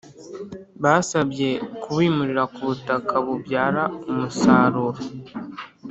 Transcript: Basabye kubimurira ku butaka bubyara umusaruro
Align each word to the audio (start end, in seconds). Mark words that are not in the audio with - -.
Basabye 0.83 1.49
kubimurira 1.81 2.43
ku 2.53 2.61
butaka 2.69 3.13
bubyara 3.25 3.83
umusaruro 4.09 4.99